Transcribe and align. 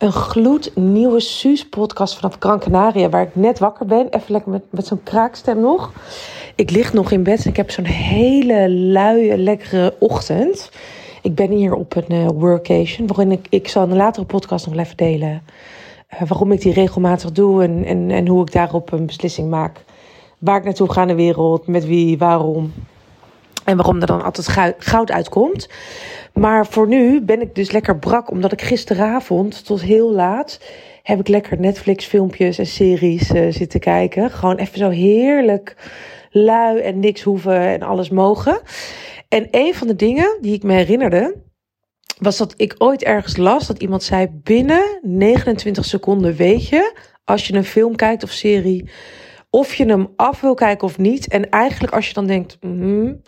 Een 0.00 0.12
gloednieuwe 0.12 1.20
Suus-podcast 1.20 2.14
vanaf 2.14 2.36
Gran 2.38 2.58
Canaria, 2.58 3.08
waar 3.08 3.22
ik 3.22 3.34
net 3.34 3.58
wakker 3.58 3.86
ben. 3.86 4.08
Even 4.08 4.32
lekker 4.32 4.50
met, 4.50 4.62
met 4.70 4.86
zo'n 4.86 5.02
kraakstem 5.02 5.60
nog. 5.60 5.92
Ik 6.54 6.70
lig 6.70 6.92
nog 6.92 7.10
in 7.10 7.22
bed 7.22 7.44
en 7.44 7.50
ik 7.50 7.56
heb 7.56 7.70
zo'n 7.70 7.84
hele 7.84 8.70
luie, 8.70 9.38
lekkere 9.38 9.94
ochtend. 9.98 10.70
Ik 11.22 11.34
ben 11.34 11.50
hier 11.50 11.74
op 11.74 11.96
een 11.96 12.12
uh, 12.12 12.28
workation, 12.28 13.06
waarin 13.06 13.32
ik, 13.32 13.46
ik 13.50 13.68
zal 13.68 13.82
een 13.82 13.96
latere 13.96 14.26
podcast 14.26 14.66
nog 14.66 14.76
even 14.76 14.96
delen... 14.96 15.42
Uh, 16.14 16.28
waarom 16.28 16.52
ik 16.52 16.60
die 16.60 16.72
regelmatig 16.72 17.32
doe 17.32 17.62
en, 17.62 17.84
en, 17.84 18.10
en 18.10 18.26
hoe 18.26 18.42
ik 18.42 18.52
daarop 18.52 18.92
een 18.92 19.06
beslissing 19.06 19.48
maak. 19.50 19.84
Waar 20.38 20.56
ik 20.56 20.64
naartoe 20.64 20.92
ga 20.92 21.02
in 21.02 21.08
de 21.08 21.14
wereld, 21.14 21.66
met 21.66 21.86
wie, 21.86 22.18
waarom. 22.18 22.72
En 23.64 23.76
waarom 23.76 24.00
er 24.00 24.06
dan 24.06 24.22
altijd 24.22 24.74
goud 24.78 25.10
uitkomt. 25.10 25.68
Maar 26.34 26.66
voor 26.66 26.88
nu 26.88 27.20
ben 27.20 27.40
ik 27.40 27.54
dus 27.54 27.70
lekker 27.70 27.98
brak, 27.98 28.30
omdat 28.30 28.52
ik 28.52 28.62
gisteravond 28.62 29.64
tot 29.64 29.82
heel 29.82 30.12
laat 30.12 30.60
heb 31.02 31.20
ik 31.20 31.28
lekker 31.28 31.60
Netflix 31.60 32.04
filmpjes 32.04 32.58
en 32.58 32.66
series 32.66 33.30
uh, 33.30 33.52
zitten 33.52 33.80
kijken. 33.80 34.30
Gewoon 34.30 34.56
even 34.56 34.78
zo 34.78 34.88
heerlijk 34.88 35.76
lui 36.30 36.80
en 36.80 37.00
niks 37.00 37.22
hoeven 37.22 37.60
en 37.60 37.82
alles 37.82 38.10
mogen. 38.10 38.60
En 39.28 39.48
een 39.50 39.74
van 39.74 39.86
de 39.86 39.96
dingen 39.96 40.38
die 40.40 40.54
ik 40.54 40.62
me 40.62 40.72
herinnerde, 40.72 41.36
was 42.18 42.36
dat 42.36 42.54
ik 42.56 42.74
ooit 42.78 43.02
ergens 43.02 43.36
las 43.36 43.66
dat 43.66 43.82
iemand 43.82 44.02
zei: 44.02 44.28
binnen 44.42 44.98
29 45.02 45.84
seconden 45.84 46.34
weet 46.34 46.68
je, 46.68 46.96
als 47.24 47.46
je 47.46 47.54
een 47.54 47.64
film 47.64 47.96
kijkt 47.96 48.22
of 48.22 48.30
serie, 48.30 48.90
of 49.50 49.74
je 49.74 49.86
hem 49.86 50.08
af 50.16 50.40
wil 50.40 50.54
kijken 50.54 50.86
of 50.86 50.98
niet. 50.98 51.28
En 51.28 51.50
eigenlijk 51.50 51.92
als 51.92 52.08
je 52.08 52.14
dan 52.14 52.26
denkt, 52.26 52.56
mm, 52.60 53.22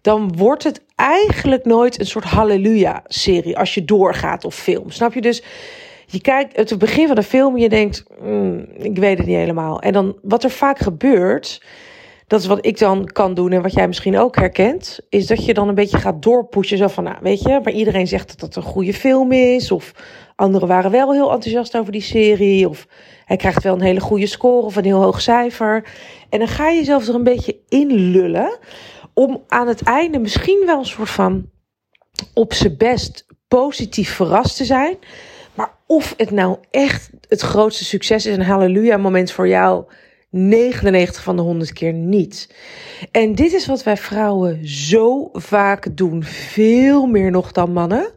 dan 0.00 0.36
wordt 0.36 0.64
het 0.64 0.84
eigenlijk 0.94 1.64
nooit 1.64 2.00
een 2.00 2.06
soort 2.06 2.24
halleluja-serie 2.24 3.58
als 3.58 3.74
je 3.74 3.84
doorgaat 3.84 4.44
of 4.44 4.54
film. 4.54 4.90
Snap 4.90 5.14
je? 5.14 5.20
Dus 5.20 5.42
je 6.06 6.20
kijkt 6.20 6.56
het 6.56 6.78
begin 6.78 7.06
van 7.06 7.16
de 7.16 7.22
film 7.22 7.54
en 7.54 7.60
je 7.60 7.68
denkt, 7.68 8.04
mm, 8.20 8.66
ik 8.78 8.98
weet 8.98 9.18
het 9.18 9.26
niet 9.26 9.36
helemaal. 9.36 9.80
En 9.80 9.92
dan 9.92 10.16
wat 10.22 10.44
er 10.44 10.50
vaak 10.50 10.78
gebeurt, 10.78 11.62
dat 12.26 12.40
is 12.40 12.46
wat 12.46 12.66
ik 12.66 12.78
dan 12.78 13.06
kan 13.06 13.34
doen 13.34 13.52
en 13.52 13.62
wat 13.62 13.72
jij 13.72 13.86
misschien 13.86 14.18
ook 14.18 14.36
herkent, 14.36 15.00
is 15.08 15.26
dat 15.26 15.44
je 15.44 15.54
dan 15.54 15.68
een 15.68 15.74
beetje 15.74 15.98
gaat 15.98 16.22
doorpushen. 16.22 16.78
Zo 16.78 16.88
van, 16.88 17.04
nou 17.04 17.16
weet 17.20 17.42
je, 17.42 17.60
maar 17.62 17.72
iedereen 17.72 18.06
zegt 18.06 18.28
dat 18.28 18.40
het 18.40 18.56
een 18.56 18.70
goede 18.70 18.94
film 18.94 19.32
is. 19.32 19.70
Of 19.70 19.92
anderen 20.36 20.68
waren 20.68 20.90
wel 20.90 21.12
heel 21.12 21.32
enthousiast 21.32 21.76
over 21.76 21.92
die 21.92 22.00
serie. 22.02 22.68
Of 22.68 22.86
hij 23.24 23.36
krijgt 23.36 23.62
wel 23.62 23.74
een 23.74 23.80
hele 23.80 24.00
goede 24.00 24.26
score 24.26 24.66
of 24.66 24.76
een 24.76 24.84
heel 24.84 25.02
hoog 25.02 25.20
cijfer. 25.20 25.84
En 26.28 26.38
dan 26.38 26.48
ga 26.48 26.68
je 26.68 26.78
jezelf 26.78 27.08
er 27.08 27.14
een 27.14 27.24
beetje 27.24 27.56
in 27.68 27.92
lullen 27.92 28.58
om 29.20 29.44
aan 29.48 29.68
het 29.68 29.82
einde 29.82 30.18
misschien 30.18 30.62
wel 30.66 30.78
een 30.78 30.84
soort 30.84 31.10
van 31.10 31.50
op 32.34 32.52
zijn 32.52 32.76
best 32.76 33.26
positief 33.48 34.14
verrast 34.14 34.56
te 34.56 34.64
zijn. 34.64 34.96
Maar 35.54 35.72
of 35.86 36.14
het 36.16 36.30
nou 36.30 36.56
echt 36.70 37.10
het 37.28 37.40
grootste 37.40 37.84
succes 37.84 38.26
is, 38.26 38.36
een 38.36 38.42
halleluja 38.42 38.96
moment 38.96 39.30
voor 39.32 39.48
jou, 39.48 39.84
99 40.30 41.22
van 41.22 41.36
de 41.36 41.42
100 41.42 41.72
keer 41.72 41.92
niet. 41.92 42.54
En 43.10 43.34
dit 43.34 43.52
is 43.52 43.66
wat 43.66 43.82
wij 43.82 43.96
vrouwen 43.96 44.68
zo 44.68 45.28
vaak 45.32 45.96
doen, 45.96 46.22
veel 46.24 47.06
meer 47.06 47.30
nog 47.30 47.52
dan 47.52 47.72
mannen. 47.72 48.10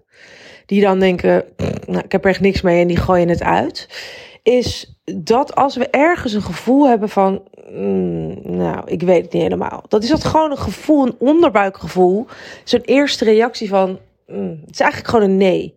Die 0.65 0.81
dan 0.81 0.99
denken, 0.99 1.43
nou, 1.85 2.03
ik 2.03 2.11
heb 2.11 2.23
er 2.23 2.29
echt 2.29 2.39
niks 2.39 2.61
mee 2.61 2.81
en 2.81 2.87
die 2.87 2.97
gooien 2.97 3.29
het 3.29 3.43
uit. 3.43 3.89
Is 4.43 4.99
dat 5.05 5.55
als 5.55 5.75
we 5.75 5.87
ergens 5.89 6.33
een 6.33 6.41
gevoel 6.41 6.87
hebben 6.87 7.09
van, 7.09 7.47
mm, 7.69 8.57
nou, 8.57 8.81
ik 8.85 9.01
weet 9.01 9.23
het 9.23 9.33
niet 9.33 9.41
helemaal. 9.41 9.83
Dat 9.87 10.03
is 10.03 10.09
dat 10.09 10.23
gewoon 10.23 10.51
een 10.51 10.57
gevoel, 10.57 11.05
een 11.05 11.15
onderbuikgevoel. 11.19 12.25
Zo'n 12.63 12.81
eerste 12.81 13.23
reactie 13.23 13.69
van, 13.69 13.99
mm, 14.27 14.59
het 14.65 14.73
is 14.73 14.79
eigenlijk 14.79 15.09
gewoon 15.09 15.29
een 15.29 15.37
nee. 15.37 15.75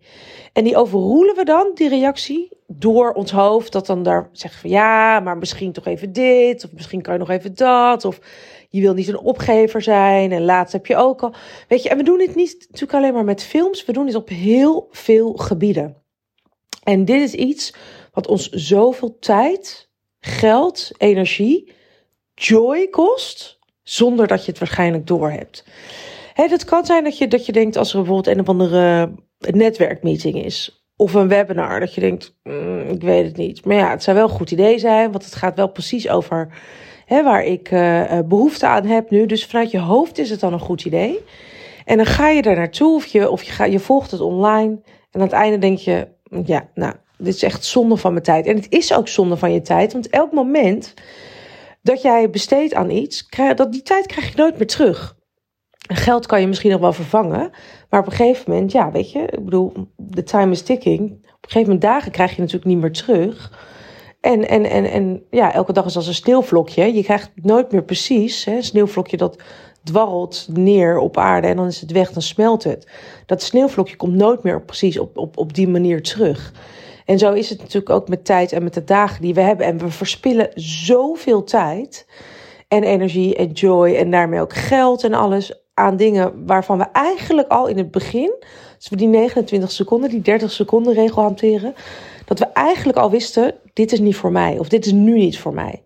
En 0.53 0.65
die 0.65 0.77
overroelen 0.77 1.37
we 1.37 1.45
dan, 1.45 1.71
die 1.75 1.89
reactie, 1.89 2.57
door 2.67 3.13
ons 3.13 3.31
hoofd. 3.31 3.73
Dat 3.73 3.87
dan 3.87 4.03
daar 4.03 4.29
zegt 4.33 4.55
van, 4.55 4.71
ja, 4.71 5.21
maar 5.21 5.39
misschien 5.39 5.73
toch 5.73 5.87
even 5.87 6.13
dit. 6.13 6.65
Of 6.65 6.73
misschien 6.73 7.03
kan 7.03 7.13
je 7.13 7.19
nog 7.19 7.31
even 7.31 7.55
dat. 7.55 8.05
Of 8.05 8.19
je 8.71 8.81
wil 8.81 8.95
niet 8.95 9.09
een 9.09 9.19
opgever 9.19 9.83
zijn. 9.83 10.33
En 10.33 10.45
laatst 10.45 10.73
heb 10.73 10.87
je 10.87 10.97
ook 10.97 11.23
al. 11.23 11.35
Weet 11.69 11.83
je, 11.83 11.89
en 11.89 11.97
we 11.97 12.03
doen 12.03 12.19
dit 12.19 12.35
niet 12.35 12.67
natuurlijk 12.67 12.95
alleen 12.95 13.13
maar 13.13 13.25
met 13.25 13.43
films. 13.43 13.85
We 13.85 13.93
doen 13.93 14.07
dit 14.07 14.15
op 14.15 14.29
heel 14.29 14.89
veel 14.91 15.33
gebieden. 15.33 15.97
En 16.83 17.05
dit 17.05 17.21
is 17.21 17.35
iets 17.35 17.75
wat 18.13 18.27
ons 18.27 18.49
zoveel 18.51 19.19
tijd, 19.19 19.91
geld, 20.27 20.91
energie, 20.97 21.73
joy 22.35 22.89
kost, 22.89 23.59
zonder 23.83 24.27
dat 24.27 24.45
je 24.45 24.51
het 24.51 24.61
waarschijnlijk 24.61 25.07
doorhebt. 25.07 25.65
Het 26.35 26.65
kan 26.65 26.87
zijn 26.87 27.05
dat 27.05 27.19
je, 27.19 27.29
dat 27.29 27.47
je 27.47 27.53
denkt 27.53 27.77
als 27.77 27.93
er 27.93 27.97
bijvoorbeeld 27.97 28.37
een 28.37 28.41
of 28.41 28.49
andere 28.49 29.13
netwerkmeeting 29.39 30.45
is. 30.45 30.87
Of 30.97 31.15
een 31.15 31.29
webinar, 31.29 31.81
dat 31.81 31.95
je 31.95 32.01
denkt, 32.01 32.37
mm, 32.43 32.81
ik 32.81 33.03
weet 33.03 33.25
het 33.25 33.37
niet. 33.37 33.65
Maar 33.65 33.77
ja, 33.77 33.91
het 33.91 34.03
zou 34.03 34.17
wel 34.17 34.29
een 34.29 34.35
goed 34.35 34.51
idee 34.51 34.79
zijn, 34.79 35.13
want 35.13 35.25
het 35.25 35.35
gaat 35.35 35.57
wel 35.57 35.69
precies 35.69 36.09
over 36.09 36.49
hè, 37.07 37.23
waar 37.23 37.45
ik 37.45 37.71
uh, 37.71 38.19
behoefte 38.25 38.67
aan 38.67 38.85
heb 38.85 39.11
nu. 39.11 39.27
Dus 39.27 39.47
vanuit 39.47 39.71
je 39.71 39.79
hoofd 39.79 40.19
is 40.19 40.31
het 40.31 40.41
dan 40.41 40.53
een 40.53 40.59
goed 40.59 40.85
idee. 40.85 41.19
En 41.85 41.97
dan 41.97 42.07
ga 42.07 42.29
je 42.29 42.43
daar 42.43 42.57
naartoe 42.57 42.95
of 42.95 43.07
je, 43.07 43.31
of 43.31 43.43
je, 43.43 43.53
ga, 43.53 43.65
je 43.65 43.79
volgt 43.79 44.11
het 44.11 44.21
online. 44.21 44.81
En 45.11 45.21
aan 45.21 45.21
het 45.21 45.33
einde 45.33 45.59
denk 45.59 45.79
je, 45.79 46.09
ja, 46.45 46.69
nou, 46.75 46.95
dit 47.19 47.35
is 47.35 47.43
echt 47.43 47.65
zonde 47.65 47.97
van 47.97 48.13
mijn 48.13 48.25
tijd. 48.25 48.47
En 48.47 48.57
het 48.57 48.67
is 48.69 48.95
ook 48.95 49.09
zonde 49.09 49.37
van 49.37 49.53
je 49.53 49.61
tijd, 49.61 49.93
want 49.93 50.09
elk 50.09 50.33
moment 50.33 50.95
dat 51.83 52.03
jij 52.03 52.31
besteedt 52.31 52.75
aan 52.75 52.91
iets, 52.91 53.29
dat, 53.55 53.73
die 53.73 53.83
tijd 53.83 54.07
krijg 54.07 54.31
je 54.31 54.37
nooit 54.37 54.59
meer 54.59 54.67
terug. 54.67 55.17
Geld 55.89 56.27
kan 56.27 56.41
je 56.41 56.47
misschien 56.47 56.71
nog 56.71 56.81
wel 56.81 56.93
vervangen, 56.93 57.51
maar 57.91 58.01
op 58.01 58.07
een 58.07 58.13
gegeven 58.13 58.51
moment, 58.51 58.73
ja, 58.73 58.91
weet 58.91 59.13
je, 59.13 59.19
ik 59.19 59.45
bedoel, 59.45 59.73
de 59.97 60.23
time 60.23 60.53
is 60.53 60.63
ticking. 60.63 61.11
Op 61.11 61.13
een 61.21 61.51
gegeven 61.53 61.73
moment 61.73 61.81
dagen 61.81 62.13
krijg 62.13 62.35
je 62.35 62.41
natuurlijk 62.41 62.67
niet 62.67 62.79
meer 62.79 62.93
terug. 62.93 63.53
En, 64.21 64.49
en, 64.49 64.65
en, 64.65 64.85
en 64.85 65.23
ja, 65.31 65.53
elke 65.53 65.73
dag 65.73 65.85
is 65.85 65.97
als 65.97 66.07
een 66.07 66.15
sneeuwvlokje. 66.15 66.95
Je 66.95 67.03
krijgt 67.03 67.31
nooit 67.35 67.73
meer 67.73 67.85
precies. 67.85 68.45
Hè, 68.45 68.63
sneeuwvlokje 68.63 69.17
dat 69.17 69.43
dwarrelt 69.85 70.47
neer 70.53 70.99
op 70.99 71.17
aarde 71.17 71.47
en 71.47 71.57
dan 71.57 71.67
is 71.67 71.81
het 71.81 71.93
weg, 71.93 72.13
dan 72.13 72.23
smelt 72.23 72.65
het. 72.65 72.89
Dat 73.27 73.43
sneeuwvlokje 73.43 73.97
komt 73.97 74.15
nooit 74.15 74.43
meer 74.43 74.63
precies 74.63 74.99
op, 74.99 75.19
op, 75.19 75.39
op 75.39 75.55
die 75.55 75.69
manier 75.69 76.03
terug. 76.03 76.53
En 77.07 77.19
zo 77.19 77.33
is 77.33 77.49
het 77.49 77.59
natuurlijk 77.59 77.91
ook 77.91 78.09
met 78.09 78.25
tijd 78.25 78.53
en 78.53 78.63
met 78.63 78.75
de 78.75 78.85
dagen 78.85 79.23
die 79.23 79.35
we 79.35 79.41
hebben. 79.41 79.67
En 79.67 79.79
we 79.79 79.91
verspillen 79.91 80.51
zoveel 80.55 81.45
tijd 81.45 82.07
en 82.69 82.83
energie 82.83 83.37
en 83.37 83.51
joy 83.51 83.95
en 83.95 84.11
daarmee 84.11 84.41
ook 84.41 84.53
geld 84.53 85.05
en 85.05 85.15
alles 85.15 85.65
aan 85.75 85.97
dingen 85.97 86.47
waarvan 86.47 86.79
we 86.79 86.85
eigenlijk 86.93 87.49
al 87.49 87.67
in 87.67 87.77
het 87.77 87.91
begin, 87.91 88.35
als 88.77 88.89
we 88.89 88.97
die 88.97 89.09
29 89.09 89.71
seconden, 89.71 90.11
die 90.11 90.23
30 90.23 90.51
seconden 90.51 90.95
regel 90.95 91.23
hanteren, 91.23 91.75
dat 92.25 92.39
we 92.39 92.45
eigenlijk 92.45 92.99
al 92.99 93.11
wisten, 93.11 93.55
dit 93.73 93.93
is 93.93 94.01
niet 94.01 94.17
voor 94.17 94.33
mij 94.33 94.59
of 94.59 94.69
dit 94.69 94.87
is 94.87 94.93
nu 94.93 95.15
niet 95.15 95.39
voor 95.39 95.55
mij. 95.55 95.83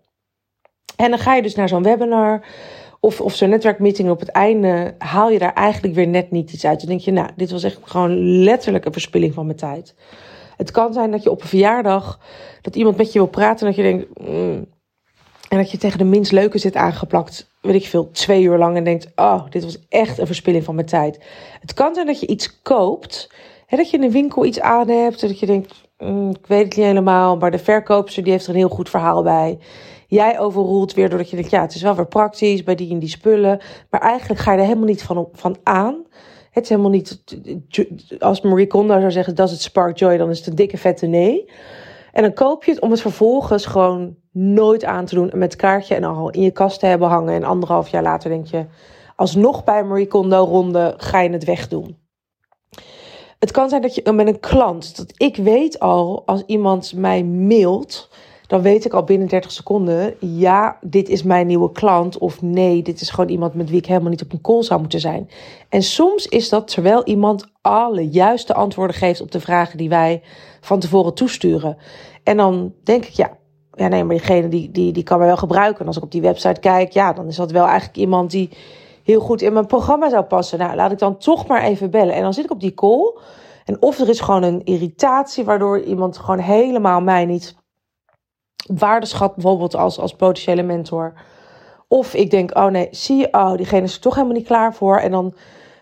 En 0.95 1.09
dan 1.09 1.19
ga 1.19 1.35
je 1.35 1.41
dus 1.41 1.55
naar 1.55 1.69
zo'n 1.69 1.83
webinar 1.83 2.45
of, 2.99 3.21
of 3.21 3.35
zo'n 3.35 3.49
netwerkmeeting 3.49 4.09
op 4.09 4.19
het 4.19 4.29
einde, 4.29 4.95
haal 4.97 5.29
je 5.29 5.39
daar 5.39 5.53
eigenlijk 5.53 5.95
weer 5.95 6.07
net 6.07 6.31
niet 6.31 6.53
iets 6.53 6.65
uit. 6.65 6.79
Dan 6.79 6.89
denk 6.89 7.01
je, 7.01 7.11
nou, 7.11 7.29
dit 7.35 7.51
was 7.51 7.63
echt 7.63 7.77
gewoon 7.83 8.43
letterlijk 8.43 8.85
een 8.85 8.93
verspilling 8.93 9.33
van 9.33 9.45
mijn 9.45 9.57
tijd. 9.57 9.95
Het 10.61 10.71
kan 10.71 10.93
zijn 10.93 11.11
dat 11.11 11.23
je 11.23 11.31
op 11.31 11.41
een 11.41 11.47
verjaardag, 11.47 12.19
dat 12.61 12.75
iemand 12.75 12.97
met 12.97 13.13
je 13.13 13.19
wil 13.19 13.27
praten 13.27 13.67
en 13.67 13.73
dat 13.73 13.75
je 13.75 13.91
denkt, 13.91 14.19
mm, 14.19 14.65
en 15.49 15.57
dat 15.57 15.71
je 15.71 15.77
tegen 15.77 15.97
de 15.97 16.03
minst 16.03 16.31
leuke 16.31 16.57
zit 16.57 16.75
aangeplakt, 16.75 17.51
weet 17.61 17.75
ik 17.75 17.85
veel, 17.85 18.11
twee 18.11 18.43
uur 18.43 18.57
lang 18.57 18.77
en 18.77 18.83
denkt, 18.83 19.07
oh, 19.15 19.43
dit 19.49 19.63
was 19.63 19.85
echt 19.89 20.17
een 20.17 20.25
verspilling 20.25 20.63
van 20.63 20.75
mijn 20.75 20.87
tijd. 20.87 21.23
Het 21.59 21.73
kan 21.73 21.93
zijn 21.93 22.05
dat 22.05 22.19
je 22.19 22.27
iets 22.27 22.61
koopt, 22.61 23.31
hè, 23.65 23.77
dat 23.77 23.89
je 23.89 23.97
in 23.97 24.03
een 24.03 24.11
winkel 24.11 24.45
iets 24.45 24.59
aan 24.59 24.89
hebt, 24.89 25.21
en 25.21 25.27
dat 25.27 25.39
je 25.39 25.45
denkt, 25.45 25.73
mm, 25.97 26.29
ik 26.29 26.47
weet 26.47 26.65
het 26.65 26.75
niet 26.75 26.85
helemaal, 26.85 27.37
maar 27.37 27.51
de 27.51 27.59
verkoopster 27.59 28.23
die 28.23 28.31
heeft 28.31 28.45
er 28.45 28.51
een 28.51 28.59
heel 28.59 28.69
goed 28.69 28.89
verhaal 28.89 29.23
bij. 29.23 29.59
Jij 30.07 30.39
overroelt 30.39 30.93
weer 30.93 31.09
doordat 31.09 31.29
je 31.29 31.35
denkt, 31.35 31.51
ja, 31.51 31.61
het 31.61 31.75
is 31.75 31.81
wel 31.81 31.95
weer 31.95 32.07
praktisch 32.07 32.63
bij 32.63 32.75
die 32.75 32.91
en 32.91 32.99
die 32.99 33.09
spullen, 33.09 33.61
maar 33.89 34.01
eigenlijk 34.01 34.39
ga 34.39 34.51
je 34.51 34.57
er 34.57 34.65
helemaal 34.65 34.87
niet 34.87 35.03
van, 35.03 35.29
van 35.33 35.57
aan. 35.63 36.05
Het 36.51 36.63
is 36.63 36.69
helemaal 36.69 36.91
niet, 36.91 37.23
als 38.19 38.41
Marie 38.41 38.67
Kondo 38.67 38.99
zou 38.99 39.11
zeggen, 39.11 39.35
dat 39.35 39.47
is 39.47 39.53
het 39.53 39.61
spark 39.61 39.97
joy, 39.97 40.17
dan 40.17 40.29
is 40.29 40.37
het 40.37 40.47
een 40.47 40.55
dikke 40.55 40.77
vette 40.77 41.05
nee. 41.05 41.49
En 42.11 42.21
dan 42.21 42.33
koop 42.33 42.63
je 42.63 42.71
het 42.71 42.81
om 42.81 42.91
het 42.91 43.01
vervolgens 43.01 43.65
gewoon 43.65 44.15
nooit 44.31 44.83
aan 44.85 45.05
te 45.05 45.15
doen 45.15 45.31
en 45.31 45.37
met 45.37 45.55
kaartje 45.55 45.95
en 45.95 46.03
al 46.03 46.29
in 46.29 46.41
je 46.41 46.51
kast 46.51 46.79
te 46.79 46.85
hebben 46.85 47.07
hangen. 47.07 47.33
En 47.33 47.43
anderhalf 47.43 47.87
jaar 47.87 48.03
later 48.03 48.29
denk 48.29 48.47
je, 48.47 48.65
alsnog 49.15 49.63
bij 49.63 49.83
Marie 49.83 50.07
Kondo 50.07 50.43
ronde 50.43 50.93
ga 50.97 51.19
je 51.19 51.29
het 51.29 51.43
wegdoen. 51.43 51.97
Het 53.39 53.51
kan 53.51 53.69
zijn 53.69 53.81
dat 53.81 53.95
je 53.95 54.11
met 54.11 54.27
een 54.27 54.39
klant, 54.39 54.97
dat 54.97 55.13
ik 55.17 55.35
weet 55.35 55.79
al, 55.79 56.23
als 56.25 56.43
iemand 56.45 56.93
mij 56.93 57.23
mailt, 57.23 58.09
dan 58.51 58.61
weet 58.61 58.85
ik 58.85 58.93
al 58.93 59.03
binnen 59.03 59.27
30 59.27 59.51
seconden, 59.51 60.15
ja, 60.19 60.77
dit 60.81 61.09
is 61.09 61.23
mijn 61.23 61.47
nieuwe 61.47 61.71
klant. 61.71 62.17
Of 62.17 62.41
nee, 62.41 62.81
dit 62.81 63.01
is 63.01 63.09
gewoon 63.09 63.29
iemand 63.29 63.53
met 63.53 63.69
wie 63.69 63.77
ik 63.77 63.85
helemaal 63.85 64.09
niet 64.09 64.23
op 64.23 64.31
een 64.31 64.41
call 64.41 64.63
zou 64.63 64.79
moeten 64.79 64.99
zijn. 64.99 65.29
En 65.69 65.83
soms 65.83 66.27
is 66.27 66.49
dat 66.49 66.67
terwijl 66.67 67.03
iemand 67.03 67.51
alle 67.61 68.09
juiste 68.09 68.53
antwoorden 68.53 68.95
geeft 68.95 69.21
op 69.21 69.31
de 69.31 69.39
vragen 69.39 69.77
die 69.77 69.89
wij 69.89 70.21
van 70.61 70.79
tevoren 70.79 71.13
toesturen. 71.13 71.77
En 72.23 72.37
dan 72.37 72.73
denk 72.83 73.05
ik, 73.05 73.11
ja, 73.11 73.37
ja 73.73 73.87
nee, 73.87 74.03
maar 74.03 74.15
diegene 74.15 74.47
die, 74.47 74.71
die, 74.71 74.91
die 74.91 75.03
kan 75.03 75.19
wel 75.19 75.37
gebruiken. 75.37 75.79
En 75.79 75.87
als 75.87 75.97
ik 75.97 76.03
op 76.03 76.11
die 76.11 76.21
website 76.21 76.59
kijk, 76.59 76.91
ja, 76.91 77.13
dan 77.13 77.27
is 77.27 77.35
dat 77.35 77.51
wel 77.51 77.65
eigenlijk 77.65 77.97
iemand 77.97 78.31
die 78.31 78.49
heel 79.03 79.19
goed 79.19 79.41
in 79.41 79.53
mijn 79.53 79.65
programma 79.65 80.09
zou 80.09 80.23
passen. 80.23 80.59
Nou, 80.59 80.75
laat 80.75 80.91
ik 80.91 80.99
dan 80.99 81.17
toch 81.17 81.47
maar 81.47 81.63
even 81.63 81.89
bellen. 81.89 82.15
En 82.15 82.21
dan 82.21 82.33
zit 82.33 82.43
ik 82.45 82.51
op 82.51 82.59
die 82.59 82.73
call. 82.73 83.17
En 83.65 83.81
of 83.81 83.99
er 83.99 84.09
is 84.09 84.19
gewoon 84.19 84.43
een 84.43 84.63
irritatie 84.63 85.43
waardoor 85.43 85.81
iemand 85.81 86.17
gewoon 86.17 86.39
helemaal 86.39 87.01
mij 87.01 87.25
niet 87.25 87.59
waardeschat, 88.65 89.35
bijvoorbeeld 89.35 89.75
als, 89.75 89.99
als 89.99 90.15
potentiële 90.15 90.63
mentor. 90.63 91.13
Of 91.87 92.13
ik 92.13 92.31
denk, 92.31 92.57
oh 92.57 92.65
nee, 92.65 92.87
zie 92.91 93.17
je, 93.17 93.27
oh, 93.31 93.55
diegene 93.55 93.83
is 93.83 93.93
er 93.93 94.01
toch 94.01 94.15
helemaal 94.15 94.35
niet 94.35 94.45
klaar 94.45 94.73
voor. 94.73 94.97
En 94.97 95.11
dan, 95.11 95.33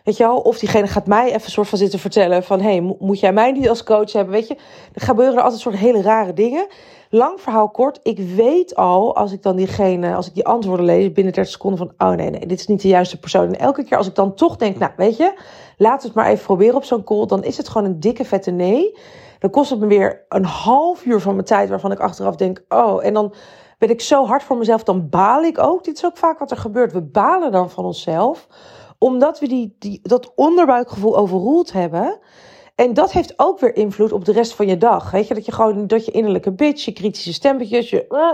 weet 0.03 0.17
je 0.17 0.23
wel, 0.23 0.37
of 0.37 0.59
diegene 0.59 0.87
gaat 0.87 1.07
mij 1.07 1.33
even 1.33 1.51
soort 1.51 1.67
van 1.67 1.77
zitten 1.77 1.99
vertellen 1.99 2.43
van, 2.43 2.61
hé, 2.61 2.69
hey, 2.69 2.95
moet 2.99 3.19
jij 3.19 3.33
mij 3.33 3.51
niet 3.51 3.69
als 3.69 3.83
coach 3.83 4.11
hebben, 4.11 4.33
weet 4.33 4.47
je. 4.47 4.57
Er 4.93 5.01
gebeuren 5.01 5.35
er 5.35 5.41
altijd 5.41 5.61
soort 5.61 5.75
hele 5.75 6.01
rare 6.01 6.33
dingen. 6.33 6.67
Lang 7.09 7.41
verhaal 7.41 7.69
kort, 7.69 7.99
ik 8.03 8.17
weet 8.17 8.75
al, 8.75 9.15
als 9.15 9.31
ik 9.31 9.43
dan 9.43 9.55
diegene, 9.55 10.13
als 10.15 10.27
ik 10.27 10.33
die 10.33 10.45
antwoorden 10.45 10.85
lees, 10.85 11.11
binnen 11.11 11.33
30 11.33 11.53
seconden 11.53 11.79
van, 11.79 12.09
oh 12.09 12.15
nee, 12.15 12.29
nee, 12.29 12.45
dit 12.45 12.59
is 12.59 12.67
niet 12.67 12.81
de 12.81 12.87
juiste 12.87 13.19
persoon. 13.19 13.47
En 13.47 13.59
elke 13.59 13.83
keer 13.83 13.97
als 13.97 14.07
ik 14.07 14.15
dan 14.15 14.35
toch 14.35 14.55
denk, 14.55 14.77
nou, 14.77 14.91
weet 14.97 15.17
je, 15.17 15.33
laat 15.77 16.03
het 16.03 16.13
maar 16.13 16.27
even 16.27 16.45
proberen 16.45 16.75
op 16.75 16.83
zo'n 16.83 17.03
call, 17.03 17.25
dan 17.25 17.43
is 17.43 17.57
het 17.57 17.69
gewoon 17.69 17.87
een 17.87 17.99
dikke 17.99 18.25
vette 18.25 18.51
nee. 18.51 18.95
Dan 19.39 19.49
kost 19.49 19.69
het 19.69 19.79
me 19.79 19.87
weer 19.87 20.25
een 20.29 20.45
half 20.45 21.05
uur 21.05 21.19
van 21.19 21.33
mijn 21.33 21.45
tijd, 21.45 21.69
waarvan 21.69 21.91
ik 21.91 21.99
achteraf 21.99 22.35
denk, 22.35 22.63
oh, 22.69 23.05
en 23.05 23.13
dan 23.13 23.33
ben 23.77 23.89
ik 23.89 24.01
zo 24.01 24.25
hard 24.25 24.43
voor 24.43 24.57
mezelf, 24.57 24.83
dan 24.83 25.09
baal 25.09 25.43
ik 25.43 25.57
ook. 25.57 25.83
Dit 25.83 25.95
is 25.95 26.05
ook 26.05 26.17
vaak 26.17 26.39
wat 26.39 26.51
er 26.51 26.57
gebeurt. 26.57 26.93
We 26.93 27.01
balen 27.01 27.51
dan 27.51 27.69
van 27.69 27.85
onszelf, 27.85 28.47
omdat 28.97 29.39
we 29.39 29.47
die, 29.47 29.75
die, 29.79 29.99
dat 30.03 30.31
onderbuikgevoel 30.35 31.17
overroeld 31.17 31.71
hebben. 31.71 32.19
En 32.75 32.93
dat 32.93 33.11
heeft 33.11 33.33
ook 33.39 33.59
weer 33.59 33.75
invloed 33.75 34.11
op 34.11 34.25
de 34.25 34.31
rest 34.31 34.55
van 34.55 34.67
je 34.67 34.77
dag. 34.77 35.11
Weet 35.11 35.27
je, 35.27 35.33
dat 35.33 35.45
je 35.45 35.51
gewoon, 35.51 35.87
dat 35.87 36.05
je 36.05 36.11
innerlijke 36.11 36.51
bitch, 36.51 36.85
je 36.85 36.93
kritische 36.93 37.33
stempeltjes, 37.33 37.89
je, 37.89 38.05
uh, 38.09 38.33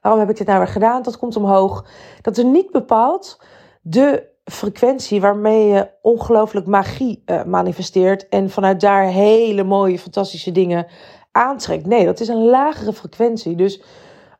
waarom 0.00 0.20
heb 0.20 0.30
ik 0.30 0.36
dit 0.36 0.46
nou 0.46 0.58
weer 0.58 0.68
gedaan? 0.68 1.02
Dat 1.02 1.18
komt 1.18 1.36
omhoog. 1.36 1.86
Dat 2.20 2.36
is 2.36 2.44
niet 2.44 2.70
bepaald 2.70 3.40
de 3.82 4.32
frequentie 4.44 5.20
waarmee 5.20 5.66
je 5.66 5.90
ongelooflijk 6.02 6.66
magie 6.66 7.22
uh, 7.26 7.44
manifesteert. 7.44 8.28
En 8.28 8.50
vanuit 8.50 8.80
daar 8.80 9.04
hele 9.04 9.64
mooie, 9.64 9.98
fantastische 9.98 10.52
dingen 10.52 10.86
aantrekt. 11.32 11.86
Nee, 11.86 12.04
dat 12.04 12.20
is 12.20 12.28
een 12.28 12.44
lagere 12.44 12.92
frequentie. 12.92 13.56
Dus 13.56 13.82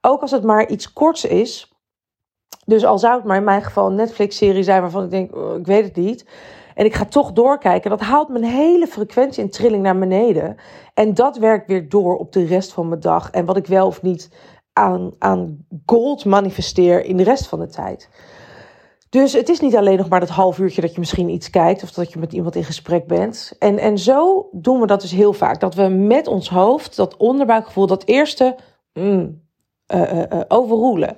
ook 0.00 0.20
als 0.20 0.30
het 0.30 0.42
maar 0.42 0.68
iets 0.68 0.92
korts 0.92 1.24
is. 1.24 1.72
Dus 2.64 2.84
al 2.84 2.98
zou 2.98 3.16
het 3.16 3.24
maar 3.24 3.36
in 3.36 3.44
mijn 3.44 3.62
geval 3.62 3.86
een 3.86 3.94
Netflix-serie 3.94 4.62
zijn 4.62 4.80
waarvan 4.80 5.04
ik 5.04 5.10
denk, 5.10 5.36
oh, 5.36 5.58
ik 5.58 5.66
weet 5.66 5.84
het 5.84 5.96
niet. 5.96 6.26
En 6.74 6.84
ik 6.84 6.94
ga 6.94 7.04
toch 7.04 7.32
doorkijken. 7.32 7.90
Dat 7.90 8.00
haalt 8.00 8.28
mijn 8.28 8.44
hele 8.44 8.86
frequentie 8.86 9.42
en 9.42 9.50
trilling 9.50 9.82
naar 9.82 9.98
beneden. 9.98 10.56
En 10.94 11.14
dat 11.14 11.36
werkt 11.36 11.66
weer 11.66 11.88
door 11.88 12.16
op 12.16 12.32
de 12.32 12.44
rest 12.44 12.72
van 12.72 12.88
mijn 12.88 13.00
dag. 13.00 13.30
En 13.30 13.44
wat 13.44 13.56
ik 13.56 13.66
wel 13.66 13.86
of 13.86 14.02
niet 14.02 14.30
aan, 14.72 15.12
aan 15.18 15.66
gold 15.86 16.24
manifesteer 16.24 17.04
in 17.04 17.16
de 17.16 17.22
rest 17.22 17.46
van 17.46 17.60
de 17.60 17.68
tijd. 17.68 18.08
Dus 19.14 19.32
het 19.32 19.48
is 19.48 19.60
niet 19.60 19.76
alleen 19.76 19.96
nog 19.96 20.08
maar 20.08 20.20
dat 20.20 20.28
half 20.28 20.58
uurtje 20.58 20.80
dat 20.80 20.92
je 20.92 20.98
misschien 20.98 21.28
iets 21.28 21.50
kijkt 21.50 21.82
of 21.82 21.90
dat 21.90 22.12
je 22.12 22.18
met 22.18 22.32
iemand 22.32 22.54
in 22.54 22.64
gesprek 22.64 23.06
bent. 23.06 23.56
En, 23.58 23.78
en 23.78 23.98
zo 23.98 24.48
doen 24.52 24.80
we 24.80 24.86
dat 24.86 25.00
dus 25.00 25.10
heel 25.10 25.32
vaak. 25.32 25.60
Dat 25.60 25.74
we 25.74 25.88
met 25.88 26.26
ons 26.26 26.48
hoofd, 26.48 26.96
dat 26.96 27.16
onderbuikgevoel, 27.16 27.86
dat 27.86 28.04
eerste 28.04 28.56
mm, 28.92 29.42
uh, 29.94 30.12
uh, 30.12 30.24
overroelen. 30.48 31.16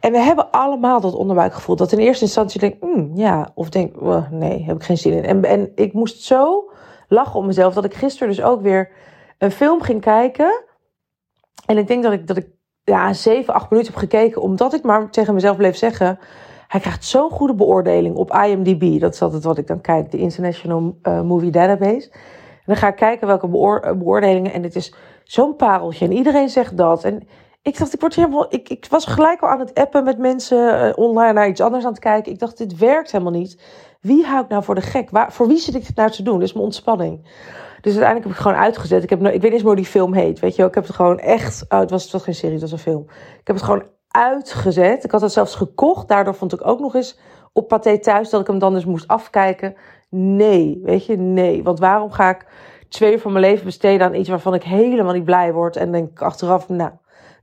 En 0.00 0.12
we 0.12 0.18
hebben 0.18 0.50
allemaal 0.50 1.00
dat 1.00 1.14
onderbuikgevoel. 1.14 1.76
Dat 1.76 1.92
in 1.92 1.98
eerste 1.98 2.24
instantie 2.24 2.60
denk 2.60 2.82
mm, 2.82 3.10
ja, 3.14 3.50
of 3.54 3.68
denk, 3.68 4.02
oh, 4.02 4.30
nee, 4.30 4.64
heb 4.64 4.76
ik 4.76 4.82
geen 4.82 4.98
zin 4.98 5.12
in. 5.12 5.24
En, 5.24 5.44
en 5.44 5.72
ik 5.74 5.92
moest 5.92 6.22
zo 6.22 6.70
lachen 7.08 7.38
om 7.38 7.46
mezelf 7.46 7.74
dat 7.74 7.84
ik 7.84 7.94
gisteren 7.94 8.28
dus 8.28 8.42
ook 8.42 8.62
weer 8.62 8.90
een 9.38 9.50
film 9.50 9.80
ging 9.82 10.00
kijken. 10.00 10.62
En 11.66 11.78
ik 11.78 11.86
denk 11.86 12.02
dat 12.02 12.12
ik, 12.12 12.26
dat 12.26 12.36
ik 12.36 12.48
ja, 12.84 13.12
7, 13.12 13.54
8 13.54 13.70
minuten 13.70 13.92
heb 13.92 14.00
gekeken, 14.00 14.42
omdat 14.42 14.74
ik 14.74 14.82
maar 14.82 15.10
tegen 15.10 15.34
mezelf 15.34 15.56
bleef 15.56 15.76
zeggen. 15.76 16.18
Hij 16.68 16.80
krijgt 16.80 17.04
zo'n 17.04 17.30
goede 17.30 17.54
beoordeling 17.54 18.16
op 18.16 18.32
IMDb. 18.32 19.00
Dat 19.00 19.14
is 19.14 19.22
altijd 19.22 19.44
wat 19.44 19.58
ik 19.58 19.66
dan 19.66 19.80
kijk, 19.80 20.10
de 20.10 20.18
International 20.18 20.98
uh, 21.02 21.20
Movie 21.20 21.50
Database. 21.50 22.08
En 22.10 22.72
dan 22.72 22.76
ga 22.76 22.88
ik 22.88 22.96
kijken 22.96 23.26
welke 23.26 23.48
beoordelingen. 23.98 24.52
En 24.52 24.62
het 24.62 24.76
is 24.76 24.94
zo'n 25.24 25.56
pareltje. 25.56 26.04
En 26.04 26.12
iedereen 26.12 26.48
zegt 26.48 26.76
dat. 26.76 27.04
En 27.04 27.28
ik 27.62 27.78
dacht, 27.78 27.94
ik, 27.94 28.00
word 28.00 28.14
helemaal, 28.14 28.46
ik, 28.48 28.68
ik 28.68 28.86
was 28.90 29.04
gelijk 29.04 29.40
al 29.40 29.48
aan 29.48 29.58
het 29.58 29.74
appen 29.74 30.04
met 30.04 30.18
mensen 30.18 30.86
uh, 30.86 30.92
online 30.94 31.32
naar 31.32 31.48
iets 31.48 31.60
anders 31.60 31.84
aan 31.84 31.90
het 31.90 32.00
kijken. 32.00 32.32
Ik 32.32 32.38
dacht, 32.38 32.58
dit 32.58 32.78
werkt 32.78 33.12
helemaal 33.12 33.32
niet. 33.32 33.62
Wie 34.00 34.24
hou 34.24 34.42
ik 34.42 34.48
nou 34.48 34.62
voor 34.62 34.74
de 34.74 34.80
gek? 34.80 35.10
Waar, 35.10 35.32
voor 35.32 35.46
wie 35.48 35.58
zit 35.58 35.74
ik 35.74 35.86
dit 35.86 35.96
nou 35.96 36.10
te 36.10 36.22
doen? 36.22 36.38
Dit 36.38 36.48
is 36.48 36.52
mijn 36.52 36.64
ontspanning. 36.64 37.20
Dus 37.80 37.92
uiteindelijk 37.92 38.24
heb 38.24 38.36
ik 38.36 38.42
gewoon 38.42 38.56
uitgezet. 38.56 39.02
Ik, 39.02 39.10
heb, 39.10 39.18
ik 39.18 39.24
weet 39.24 39.42
niet 39.42 39.44
eens 39.44 39.62
meer 39.62 39.72
hoe 39.72 39.76
die 39.76 39.84
film 39.84 40.14
heet. 40.14 40.38
Weet 40.38 40.56
je 40.56 40.64
Ik 40.64 40.74
heb 40.74 40.86
het 40.86 40.94
gewoon 40.94 41.18
echt. 41.18 41.64
Oh, 41.68 41.78
het 41.78 41.90
was 41.90 42.10
toch 42.10 42.24
geen 42.24 42.34
serie, 42.34 42.52
het 42.52 42.62
was 42.62 42.72
een 42.72 42.78
film. 42.78 43.02
Ik 43.40 43.46
heb 43.46 43.56
het 43.56 43.64
gewoon 43.64 43.84
uitgezet. 44.16 45.04
Ik 45.04 45.10
had 45.10 45.20
het 45.20 45.32
zelfs 45.32 45.54
gekocht. 45.54 46.08
Daardoor 46.08 46.34
vond 46.34 46.52
ik 46.52 46.66
ook 46.66 46.80
nog 46.80 46.94
eens 46.94 47.18
op 47.52 47.68
Pathé 47.68 47.98
thuis 47.98 48.30
dat 48.30 48.40
ik 48.40 48.46
hem 48.46 48.58
dan 48.58 48.72
dus 48.72 48.84
moest 48.84 49.08
afkijken. 49.08 49.76
Nee, 50.10 50.80
weet 50.82 51.06
je, 51.06 51.16
nee. 51.16 51.62
Want 51.62 51.78
waarom 51.78 52.10
ga 52.10 52.30
ik 52.30 52.46
twee 52.88 53.12
uur 53.12 53.20
van 53.20 53.32
mijn 53.32 53.44
leven 53.44 53.64
besteden 53.64 54.06
aan 54.06 54.14
iets 54.14 54.28
waarvan 54.28 54.54
ik 54.54 54.62
helemaal 54.62 55.12
niet 55.12 55.24
blij 55.24 55.52
word? 55.52 55.76
En 55.76 55.92
denk 55.92 56.22
achteraf, 56.22 56.68
nou, 56.68 56.90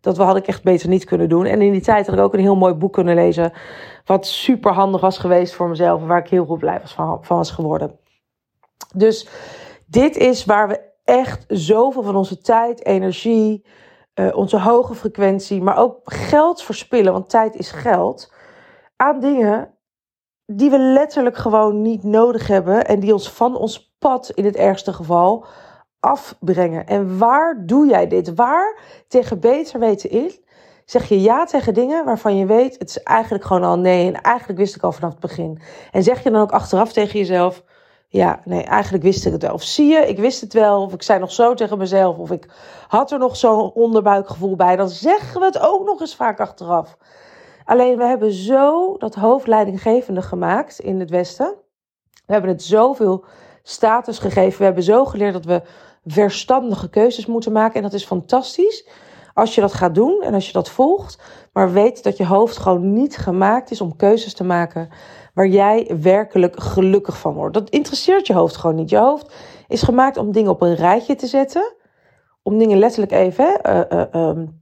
dat 0.02 0.18
had 0.18 0.36
ik 0.36 0.48
echt 0.48 0.64
beter 0.64 0.90
niet 0.90 1.06
kunnen 1.06 1.30
doen. 1.30 1.46
En 1.46 1.62
in 1.62 1.72
die 1.72 1.82
tijd 1.82 2.06
had 2.06 2.16
ik 2.16 2.22
ook 2.22 2.34
een 2.34 2.40
heel 2.40 2.56
mooi 2.56 2.74
boek 2.74 2.94
kunnen 2.94 3.16
lezen. 3.16 3.54
Wat 4.06 4.28
super 4.28 4.72
handig 4.72 5.02
was 5.02 5.18
geweest 5.18 5.54
voor 5.54 5.70
mezelf. 5.70 6.06
Waar 6.06 6.20
ik 6.20 6.30
heel 6.30 6.46
goed 6.46 6.60
blij 6.60 6.80
was 6.82 6.94
van, 6.94 7.18
van 7.22 7.38
was 7.38 7.52
geworden. 7.52 8.00
Dus 8.96 9.28
dit 9.86 10.18
is 10.18 10.46
waar 10.46 10.68
we 10.68 10.80
echt 11.04 11.46
zoveel 11.48 12.04
van 12.04 12.16
onze 12.16 12.38
tijd, 12.38 12.86
energie, 12.86 13.66
uh, 14.20 14.38
onze 14.38 14.60
hoge 14.60 14.96
frequentie, 14.96 15.62
maar 15.62 15.78
ook 15.78 16.00
geld 16.04 16.64
verspillen. 16.64 17.14
Want 17.14 17.30
tijd 17.30 17.56
is 17.56 17.72
geld. 17.72 18.34
Aan 18.96 19.20
dingen 19.20 19.78
die 20.46 20.70
we 20.70 20.78
letterlijk 20.78 21.38
gewoon 21.38 21.82
niet 21.82 22.04
nodig 22.04 22.48
hebben. 22.48 22.86
En 22.86 23.00
die 23.00 23.14
ons 23.14 23.32
van 23.32 23.58
ons 23.58 23.96
pad 24.00 24.30
in 24.30 24.46
het 24.46 24.56
ergste 24.56 24.94
geval 24.94 25.46
afbrengen. 26.00 26.88
En 26.88 27.18
waar 27.18 27.66
doe 27.66 27.88
jij 27.88 28.08
dit? 28.08 28.36
Waar 28.36 28.80
tegen 29.08 29.40
beter 29.40 29.80
weten 29.80 30.10
in 30.10 30.42
zeg 30.86 31.10
je 31.10 31.22
ja 31.22 31.46
tegen 31.46 31.74
dingen 31.74 32.06
waarvan 32.06 32.38
je 32.38 32.46
weet 32.46 32.80
het 32.80 32.90
is 32.90 33.04
eigenlijk 33.04 33.46
gewoon 33.46 33.64
al 33.64 33.80
nee 33.80 34.08
en 34.08 34.22
eigenlijk 34.22 34.60
wist 34.60 34.76
ik 34.76 34.84
al 34.84 34.92
vanaf 34.92 35.12
het 35.12 35.20
begin. 35.20 35.62
En 35.92 36.04
zeg 36.04 36.24
je 36.24 36.32
dan 36.32 36.42
ook 36.42 36.52
achteraf 36.52 36.94
tegen 36.94 37.20
jezelf 37.20 37.64
ja, 38.14 38.40
nee, 38.46 38.64
eigenlijk 38.64 39.04
wist 39.04 39.26
ik 39.26 39.32
het 39.32 39.42
wel. 39.42 39.54
Of 39.54 39.64
zie 39.64 39.88
je, 39.88 40.08
ik 40.08 40.18
wist 40.18 40.42
het 40.42 40.54
wel. 40.54 40.82
Of 40.82 40.94
ik 40.94 41.02
zei 41.02 41.20
nog 41.20 41.32
zo 41.32 41.54
tegen 41.54 41.78
mezelf. 41.78 42.18
Of 42.18 42.32
ik 42.32 42.50
had 42.88 43.12
er 43.12 43.20
nog 43.20 43.38
zo'n 43.38 43.72
onderbuikgevoel 43.72 44.56
bij. 44.56 44.76
Dan 44.76 44.90
zeggen 44.90 45.40
we 45.40 45.46
het 45.46 45.60
ook 45.60 45.86
nog 45.86 46.02
eens 46.02 46.16
vaak 46.16 46.40
achteraf. 46.40 46.98
Alleen 47.66 47.98
we 47.98 48.06
hebben 48.06 48.32
zo 48.32 48.98
dat 48.98 49.16
hoofdleidinggevende 49.16 50.22
gemaakt 50.22 50.80
in 50.80 51.00
het 51.00 51.10
Westen. 51.10 51.56
We 52.26 52.34
hebben 52.34 52.52
het 52.52 52.64
zoveel 52.64 53.26
status 53.64 54.20
gegeven. 54.20 54.58
We 54.58 54.66
hebben 54.66 54.84
zo 54.84 55.06
geleerd 55.06 55.34
dat 55.34 55.46
we 55.46 55.62
verstandige 56.06 56.90
keuzes 56.90 57.26
moeten 57.26 57.52
maken. 57.52 57.76
En 57.76 57.82
dat 57.84 57.94
is 57.94 58.06
fantastisch 58.06 58.88
als 59.34 59.56
je 59.56 59.62
dat 59.62 59.74
gaat 59.74 59.96
doen 59.96 60.22
en 60.22 60.34
als 60.34 60.48
je 60.48 60.54
dat 60.54 60.70
volgt. 60.70 61.20
Maar 61.54 61.72
weet 61.72 62.04
dat 62.04 62.18
je 62.18 62.26
hoofd 62.26 62.58
gewoon 62.58 62.94
niet 62.94 63.18
gemaakt 63.18 63.72
is 63.72 63.82
om 63.82 63.96
keuzes 63.96 64.34
te 64.34 64.44
maken 64.44 64.90
waar 65.34 65.48
jij 65.48 65.92
werkelijk 66.02 66.60
gelukkig 66.60 67.18
van 67.18 67.34
wordt. 67.34 67.54
Dat 67.54 67.70
interesseert 67.70 68.28
je 68.28 68.34
hoofd 68.34 68.56
gewoon 68.56 68.76
niet. 68.76 68.90
Je 68.90 68.98
hoofd 68.98 69.34
is 69.68 69.82
gemaakt 69.82 70.18
om 70.18 70.32
dingen 70.32 70.52
op 70.52 70.62
een 70.62 70.76
rijtje 70.76 71.16
te 71.16 71.28
zetten. 71.28 71.74
Om 72.44 72.58
dingen 72.58 72.78
letterlijk 72.78 73.12
even 73.12 73.60
uh, 73.68 73.82
uh, 73.90 74.04
um, 74.12 74.62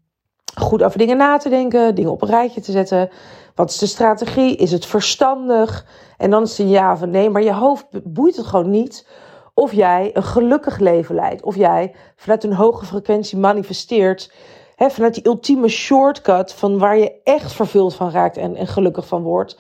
goed 0.56 0.84
over 0.84 0.98
dingen 0.98 1.18
na 1.18 1.38
te 1.38 1.50
denken, 1.50 1.96
dingen 1.96 2.12
op 2.12 2.22
een 2.22 2.28
rijtje 2.30 2.62
te 2.62 2.72
zetten. 2.72 3.10
Wat 3.56 3.70
is 3.70 3.78
de 3.78 3.86
strategie? 3.86 4.56
Is 4.56 4.72
het 4.72 4.86
verstandig? 4.86 5.86
En 6.18 6.30
dan 6.30 6.44
is 6.44 6.50
het 6.50 6.60
een 6.60 6.70
ja 6.70 6.92
of 6.92 7.06
nee. 7.06 7.30
Maar 7.30 7.44
je 7.44 7.54
hoofd 7.54 7.86
boeit 8.04 8.36
het 8.36 8.46
gewoon 8.46 8.70
niet 8.70 9.08
of 9.54 9.74
jij 9.74 10.10
een 10.14 10.24
gelukkig 10.24 10.80
leven 10.80 11.16
leidt. 11.16 11.44
Of 11.44 11.56
jij 11.56 11.96
vanuit 12.16 12.44
een 12.44 12.54
hoge 12.54 12.86
frequentie 12.86 13.38
manifesteert. 13.38 14.34
Hè, 14.76 14.90
vanuit 14.90 15.14
die 15.14 15.28
ultieme 15.28 15.68
shortcut 15.68 16.54
van 16.54 16.78
waar 16.78 16.98
je 16.98 17.22
echt 17.24 17.54
vervuld 17.54 17.96
van 17.96 18.12
raakt 18.12 18.38
en 18.38 18.68
gelukkig 18.68 19.08
van 19.08 19.22
wordt. 19.22 19.60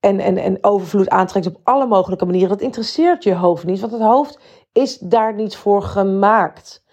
En, 0.00 0.20
en, 0.20 0.36
en 0.36 0.58
overvloed 0.60 1.08
aantrekt 1.08 1.46
op 1.46 1.60
alle 1.62 1.86
mogelijke 1.86 2.24
manieren. 2.24 2.48
Dat 2.48 2.60
interesseert 2.60 3.24
je 3.24 3.34
hoofd 3.34 3.64
niet, 3.64 3.80
want 3.80 3.92
het 3.92 4.02
hoofd 4.02 4.38
is 4.72 4.98
daar 4.98 5.34
niet 5.34 5.56
voor 5.56 5.82
gemaakt. 5.82 6.84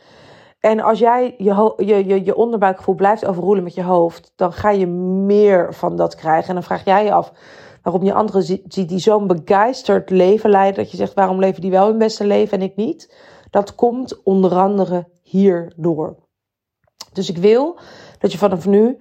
En 0.59 0.79
als 0.79 0.99
jij 0.99 1.35
je, 1.37 1.73
je, 1.77 2.05
je, 2.05 2.25
je 2.25 2.35
onderbuikgevoel 2.35 2.95
blijft 2.95 3.25
overroelen 3.25 3.63
met 3.63 3.73
je 3.73 3.83
hoofd, 3.83 4.31
dan 4.35 4.53
ga 4.53 4.69
je 4.69 4.87
meer 4.87 5.73
van 5.73 5.95
dat 5.95 6.15
krijgen. 6.15 6.47
En 6.47 6.53
dan 6.53 6.63
vraag 6.63 6.85
jij 6.85 7.03
je 7.03 7.13
af 7.13 7.31
waarom 7.81 8.03
je 8.03 8.13
anderen 8.13 8.43
ziet 8.43 8.89
die 8.89 8.99
zo'n 8.99 9.27
begeisterd 9.27 10.09
leven 10.09 10.49
leiden, 10.49 10.83
dat 10.83 10.91
je 10.91 10.97
zegt 10.97 11.13
waarom 11.13 11.39
leven 11.39 11.61
die 11.61 11.71
wel 11.71 11.87
hun 11.87 11.97
beste 11.97 12.25
leven 12.25 12.59
en 12.59 12.65
ik 12.65 12.75
niet. 12.75 13.15
Dat 13.49 13.75
komt 13.75 14.23
onder 14.23 14.55
andere 14.55 15.07
hierdoor. 15.21 16.15
Dus 17.13 17.29
ik 17.29 17.37
wil 17.37 17.79
dat 18.19 18.31
je 18.31 18.37
vanaf 18.37 18.65
nu 18.65 18.97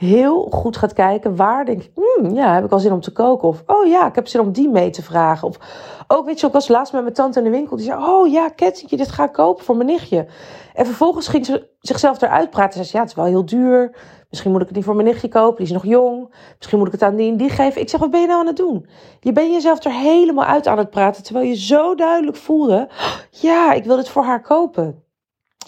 heel 0.00 0.46
goed 0.50 0.76
gaat 0.76 0.92
kijken 0.92 1.36
waar 1.36 1.64
denk 1.64 1.82
ik, 1.82 1.90
hmm, 1.94 2.34
ja, 2.34 2.54
heb 2.54 2.64
ik 2.64 2.72
al 2.72 2.78
zin 2.78 2.92
om 2.92 3.00
te 3.00 3.12
koken? 3.12 3.48
Of, 3.48 3.62
oh 3.66 3.86
ja, 3.86 4.06
ik 4.06 4.14
heb 4.14 4.28
zin 4.28 4.40
om 4.40 4.52
die 4.52 4.68
mee 4.68 4.90
te 4.90 5.02
vragen. 5.02 5.48
Of, 5.48 5.58
ook 6.06 6.26
weet 6.26 6.40
je, 6.40 6.46
ook 6.46 6.54
als 6.54 6.68
laatst 6.68 6.92
met 6.92 7.02
mijn 7.02 7.14
tante 7.14 7.38
in 7.38 7.44
de 7.44 7.50
winkel, 7.50 7.76
die 7.76 7.84
zei, 7.84 8.04
oh 8.04 8.28
ja, 8.32 8.48
kettingje, 8.48 8.96
dit 8.96 9.10
ga 9.10 9.24
ik 9.24 9.32
kopen 9.32 9.64
voor 9.64 9.76
mijn 9.76 9.88
nichtje. 9.88 10.26
En 10.74 10.86
vervolgens 10.86 11.28
ging 11.28 11.46
ze 11.46 11.68
zichzelf 11.80 12.22
eruit 12.22 12.50
praten. 12.50 12.84
Ze 12.84 12.90
ja, 12.92 13.00
het 13.00 13.10
is 13.10 13.16
wel 13.16 13.24
heel 13.24 13.44
duur. 13.44 13.96
Misschien 14.30 14.50
moet 14.50 14.60
ik 14.60 14.66
het 14.66 14.76
niet 14.76 14.84
voor 14.84 14.94
mijn 14.94 15.06
nichtje 15.06 15.28
kopen, 15.28 15.56
die 15.56 15.66
is 15.66 15.72
nog 15.72 15.86
jong. 15.86 16.34
Misschien 16.56 16.78
moet 16.78 16.86
ik 16.86 16.92
het 16.92 17.02
aan 17.02 17.16
die 17.16 17.30
en 17.30 17.36
die 17.36 17.50
geven. 17.50 17.80
Ik 17.80 17.88
zeg, 17.88 18.00
wat 18.00 18.10
ben 18.10 18.20
je 18.20 18.26
nou 18.26 18.40
aan 18.40 18.46
het 18.46 18.56
doen? 18.56 18.88
Je 19.20 19.32
bent 19.32 19.52
jezelf 19.52 19.84
er 19.84 19.92
helemaal 19.92 20.44
uit 20.44 20.66
aan 20.66 20.78
het 20.78 20.90
praten, 20.90 21.22
terwijl 21.22 21.46
je 21.46 21.56
zo 21.56 21.94
duidelijk 21.94 22.36
voelde, 22.36 22.88
ja, 23.30 23.72
ik 23.72 23.84
wil 23.84 23.96
dit 23.96 24.08
voor 24.08 24.24
haar 24.24 24.42
kopen. 24.42 25.04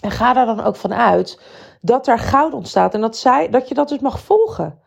En 0.01 0.11
ga 0.11 0.33
daar 0.33 0.45
dan 0.45 0.63
ook 0.63 0.75
vanuit 0.75 1.39
dat 1.85 2.07
er 2.07 2.19
goud 2.19 2.53
ontstaat 2.53 2.93
en 2.93 3.01
dat, 3.01 3.17
zij, 3.17 3.49
dat 3.49 3.67
je 3.67 3.73
dat 3.73 3.89
dus 3.89 3.99
mag 3.99 4.19
volgen. 4.19 4.79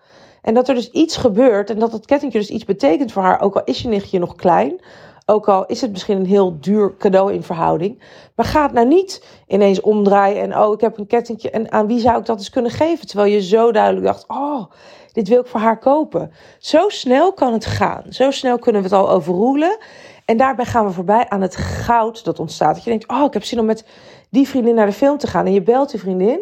En 0.43 0.55
dat 0.55 0.69
er 0.69 0.75
dus 0.75 0.91
iets 0.91 1.17
gebeurt 1.17 1.71
en 1.71 1.79
dat 1.79 1.93
het 1.93 2.07
kettingje 2.07 2.39
dus 2.39 2.51
iets 2.51 2.65
betekent 2.65 3.13
voor 3.13 3.23
haar, 3.23 3.41
ook 3.41 3.55
al 3.55 3.65
is 3.65 3.83
je 3.83 3.89
nichtje 3.89 4.19
nog 4.19 4.35
klein. 4.35 4.81
Ook 5.27 5.49
al 5.49 5.67
is 5.67 5.81
het 5.81 5.91
misschien 5.91 6.17
een 6.17 6.27
heel 6.27 6.61
duur 6.61 6.97
cadeau 6.97 7.33
in 7.33 7.43
verhouding. 7.43 8.03
Maar 8.35 8.47
ga 8.47 8.63
het 8.63 8.73
nou 8.73 8.87
niet 8.87 9.27
ineens 9.47 9.81
omdraaien 9.81 10.43
en 10.43 10.59
oh, 10.59 10.73
ik 10.73 10.81
heb 10.81 10.99
een 10.99 11.07
kettingje 11.07 11.51
en 11.51 11.73
aan 11.73 11.87
wie 11.87 12.01
zou 12.01 12.19
ik 12.19 12.27
dat 12.27 12.39
eens 12.39 12.51
kunnen 12.51 12.71
geven? 12.71 13.07
Terwijl 13.07 13.33
je 13.33 13.43
zo 13.43 13.73
duidelijk 13.73 14.07
dacht, 14.07 14.25
oh, 14.29 14.65
dit 15.13 15.29
wil 15.29 15.41
ik 15.41 15.47
voor 15.47 15.61
haar 15.61 15.79
kopen. 15.79 16.33
Zo 16.59 16.89
snel 16.89 17.33
kan 17.33 17.53
het 17.53 17.67
gaan. 17.67 18.03
Zo 18.09 18.31
snel 18.31 18.59
kunnen 18.59 18.83
we 18.83 18.89
het 18.89 18.97
al 18.97 19.11
overroelen. 19.11 19.79
En 20.25 20.37
daarbij 20.37 20.65
gaan 20.65 20.87
we 20.87 20.93
voorbij 20.93 21.29
aan 21.29 21.41
het 21.41 21.57
goud 21.57 22.25
dat 22.25 22.39
ontstaat. 22.39 22.75
Dat 22.75 22.85
je 22.85 22.91
denkt, 22.91 23.09
oh, 23.09 23.25
ik 23.25 23.33
heb 23.33 23.45
zin 23.45 23.59
om 23.59 23.67
met 23.67 23.87
die 24.31 24.49
vriendin 24.49 24.75
naar 24.75 24.87
de 24.87 24.93
film 24.93 25.19
te 25.19 25.27
gaan. 25.27 25.47
En 25.47 25.53
je 25.53 25.63
belt 25.63 25.91
die 25.91 26.01
vriendin 26.01 26.41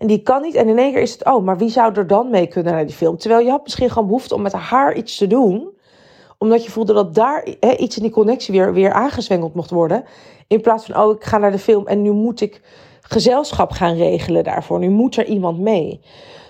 en 0.00 0.06
die 0.06 0.22
kan 0.22 0.42
niet. 0.42 0.54
En 0.54 0.68
in 0.68 0.78
één 0.78 0.92
keer 0.92 1.02
is 1.02 1.12
het, 1.12 1.24
oh, 1.24 1.44
maar 1.44 1.58
wie 1.58 1.68
zou 1.68 1.94
er 1.94 2.06
dan 2.06 2.30
mee 2.30 2.46
kunnen 2.46 2.72
naar 2.72 2.86
die 2.86 2.94
film? 2.94 3.16
Terwijl 3.16 3.44
je 3.44 3.50
had 3.50 3.62
misschien 3.62 3.90
gewoon 3.90 4.06
behoefte 4.06 4.34
om 4.34 4.42
met 4.42 4.52
haar 4.52 4.94
iets 4.94 5.16
te 5.16 5.26
doen. 5.26 5.68
Omdat 6.38 6.64
je 6.64 6.70
voelde 6.70 6.92
dat 6.92 7.14
daar 7.14 7.46
iets 7.76 7.96
in 7.96 8.02
die 8.02 8.12
connectie 8.12 8.54
weer, 8.54 8.72
weer 8.72 8.92
aangezwengeld 8.92 9.54
mocht 9.54 9.70
worden. 9.70 10.04
In 10.46 10.60
plaats 10.60 10.86
van, 10.86 11.02
oh, 11.02 11.14
ik 11.14 11.24
ga 11.24 11.38
naar 11.38 11.50
de 11.50 11.58
film 11.58 11.86
en 11.86 12.02
nu 12.02 12.10
moet 12.10 12.40
ik 12.40 12.62
gezelschap 13.00 13.70
gaan 13.70 13.96
regelen 13.96 14.44
daarvoor. 14.44 14.78
Nu 14.78 14.88
moet 14.88 15.16
er 15.16 15.24
iemand 15.24 15.58
mee. 15.58 16.00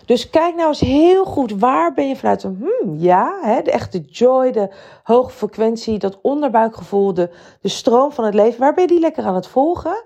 Dus 0.06 0.30
kijk 0.30 0.54
nou 0.54 0.68
eens 0.68 0.80
heel 0.80 1.24
goed, 1.24 1.52
waar 1.58 1.94
ben 1.94 2.08
je 2.08 2.16
vanuit 2.16 2.42
een, 2.42 2.58
hmm, 2.60 2.96
ja, 2.98 3.38
hè, 3.42 3.62
de 3.62 3.70
echte 3.70 4.00
joy, 4.00 4.50
de 4.50 4.70
hoge 5.02 5.30
frequentie, 5.30 5.98
dat 5.98 6.18
onderbuikgevoel, 6.22 7.14
de, 7.14 7.30
de 7.60 7.68
stroom 7.68 8.12
van 8.12 8.24
het 8.24 8.34
leven. 8.34 8.60
Waar 8.60 8.74
ben 8.74 8.82
je 8.82 8.88
die 8.88 9.00
lekker 9.00 9.24
aan 9.24 9.34
het 9.34 9.46
volgen? 9.46 10.02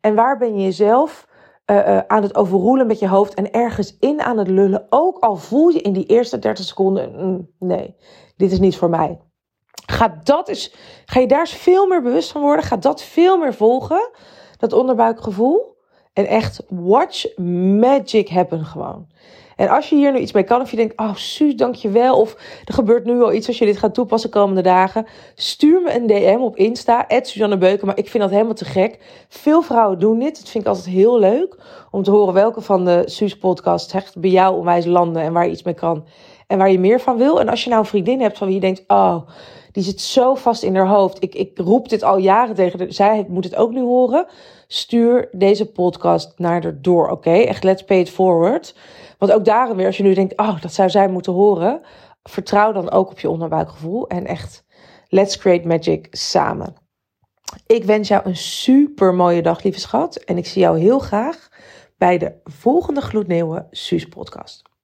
En 0.00 0.14
waar 0.14 0.38
ben 0.38 0.54
je 0.56 0.62
jezelf 0.62 1.28
uh, 1.70 1.98
aan 1.98 2.22
het 2.22 2.34
overroelen 2.34 2.86
met 2.86 2.98
je 2.98 3.08
hoofd 3.08 3.34
en 3.34 3.50
ergens 3.50 3.96
in 3.98 4.20
aan 4.20 4.38
het 4.38 4.48
lullen. 4.48 4.86
Ook 4.88 5.18
al 5.18 5.36
voel 5.36 5.68
je 5.68 5.80
in 5.80 5.92
die 5.92 6.06
eerste 6.06 6.38
30 6.38 6.64
seconden: 6.64 7.12
mm, 7.16 7.48
nee, 7.58 7.96
dit 8.36 8.52
is 8.52 8.58
niet 8.58 8.76
voor 8.76 8.90
mij. 8.90 9.20
Ga, 9.86 10.20
dat 10.22 10.48
eens, 10.48 10.74
ga 11.04 11.20
je 11.20 11.26
daar 11.26 11.40
eens 11.40 11.54
veel 11.54 11.86
meer 11.86 12.02
bewust 12.02 12.32
van 12.32 12.40
worden. 12.42 12.64
Ga 12.64 12.76
dat 12.76 13.02
veel 13.02 13.38
meer 13.38 13.54
volgen. 13.54 14.10
Dat 14.56 14.72
onderbuikgevoel. 14.72 15.78
En 16.12 16.26
echt 16.26 16.62
watch 16.68 17.36
magic 17.80 18.28
happen 18.28 18.64
gewoon. 18.64 19.06
En 19.60 19.68
als 19.68 19.88
je 19.88 19.96
hier 19.96 20.12
nu 20.12 20.18
iets 20.18 20.32
mee 20.32 20.42
kan, 20.42 20.60
of 20.60 20.70
je 20.70 20.76
denkt, 20.76 21.00
oh 21.00 21.14
Suus, 21.14 21.56
dankjewel. 21.56 22.20
Of 22.20 22.36
er 22.64 22.74
gebeurt 22.74 23.04
nu 23.04 23.22
al 23.22 23.32
iets 23.32 23.46
als 23.46 23.58
je 23.58 23.64
dit 23.64 23.78
gaat 23.78 23.94
toepassen 23.94 24.30
komende 24.30 24.62
dagen. 24.62 25.06
Stuur 25.34 25.82
me 25.82 25.94
een 25.94 26.06
DM 26.06 26.38
op 26.40 26.56
Insta, 26.56 27.06
Suzanne 27.22 27.58
Beuken. 27.58 27.86
Maar 27.86 27.98
ik 27.98 28.08
vind 28.08 28.22
dat 28.22 28.32
helemaal 28.32 28.54
te 28.54 28.64
gek. 28.64 28.98
Veel 29.28 29.62
vrouwen 29.62 29.98
doen 29.98 30.18
dit. 30.18 30.38
Dat 30.38 30.48
vind 30.48 30.64
ik 30.64 30.70
altijd 30.70 30.86
heel 30.86 31.18
leuk. 31.18 31.56
Om 31.90 32.02
te 32.02 32.10
horen 32.10 32.34
welke 32.34 32.60
van 32.60 32.84
de 32.84 33.02
Suus 33.06 33.38
podcasts 33.38 33.94
echt 33.94 34.18
bij 34.18 34.30
jou 34.30 34.56
onwijs 34.56 34.84
landen. 34.84 35.22
En 35.22 35.32
waar 35.32 35.44
je 35.44 35.52
iets 35.52 35.62
mee 35.62 35.74
kan. 35.74 36.04
En 36.46 36.58
waar 36.58 36.70
je 36.70 36.78
meer 36.78 37.00
van 37.00 37.16
wil. 37.16 37.40
En 37.40 37.48
als 37.48 37.64
je 37.64 37.70
nou 37.70 37.82
een 37.82 37.88
vriendin 37.88 38.20
hebt 38.20 38.38
van 38.38 38.46
wie 38.46 38.56
je 38.56 38.62
denkt, 38.62 38.84
oh, 38.86 39.16
die 39.72 39.82
zit 39.82 40.00
zo 40.00 40.34
vast 40.34 40.62
in 40.62 40.76
haar 40.76 40.88
hoofd. 40.88 41.22
Ik, 41.22 41.34
ik 41.34 41.58
roep 41.58 41.88
dit 41.88 42.02
al 42.02 42.18
jaren 42.18 42.54
tegen. 42.54 42.92
Zij 42.92 43.26
moet 43.28 43.44
het 43.44 43.56
ook 43.56 43.70
nu 43.70 43.80
horen. 43.80 44.26
Stuur 44.66 45.28
deze 45.32 45.70
podcast 45.70 46.32
naar 46.36 46.62
haar 46.62 46.80
door, 46.80 47.08
oké? 47.08 47.30
Echt, 47.30 47.64
let's 47.64 47.84
pay 47.84 47.98
it 47.98 48.10
forward. 48.10 48.74
Want 49.18 49.32
ook 49.32 49.44
daarom 49.44 49.76
weer, 49.76 49.86
als 49.86 49.96
je 49.96 50.02
nu 50.02 50.14
denkt, 50.14 50.38
oh, 50.38 50.60
dat 50.60 50.72
zou 50.72 50.90
zij 50.90 51.08
moeten 51.08 51.32
horen. 51.32 51.80
Vertrouw 52.22 52.72
dan 52.72 52.90
ook 52.90 53.10
op 53.10 53.20
je 53.20 53.30
onderbuikgevoel. 53.30 54.08
En 54.08 54.26
echt, 54.26 54.64
let's 55.08 55.38
create 55.38 55.66
magic 55.66 56.06
samen. 56.10 56.74
Ik 57.66 57.84
wens 57.84 58.08
jou 58.08 58.22
een 58.24 58.36
super 58.36 59.14
mooie 59.14 59.42
dag, 59.42 59.62
lieve 59.62 59.80
schat. 59.80 60.16
En 60.16 60.36
ik 60.36 60.46
zie 60.46 60.62
jou 60.62 60.78
heel 60.78 60.98
graag 60.98 61.48
bij 61.98 62.18
de 62.18 62.32
volgende 62.44 63.00
Gloednieuwe 63.00 63.66
Suus 63.70 64.08
podcast. 64.08 64.69